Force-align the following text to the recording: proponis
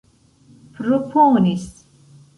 proponis 0.77 1.69